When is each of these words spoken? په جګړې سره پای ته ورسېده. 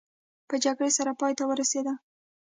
په 0.47 0.55
جګړې 0.63 0.89
سره 0.97 1.11
پای 1.19 1.33
ته 1.37 1.43
ورسېده. 1.47 1.93